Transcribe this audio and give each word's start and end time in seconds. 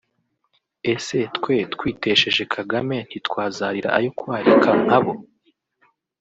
Ese 0.93 1.17
twe 1.35 1.55
twitesheje 1.73 2.43
Kagame 2.53 2.95
ntitwazarira 3.07 3.89
ayo 3.97 4.09
kwarika 4.19 4.69
nkabo 4.83 5.13